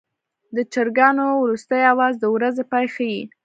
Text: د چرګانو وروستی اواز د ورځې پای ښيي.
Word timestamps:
د 0.55 0.57
چرګانو 0.73 1.25
وروستی 1.43 1.81
اواز 1.93 2.13
د 2.19 2.25
ورځې 2.35 2.63
پای 2.71 2.85
ښيي. 2.95 3.21